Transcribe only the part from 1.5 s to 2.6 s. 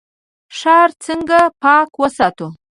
پاک وساتو؟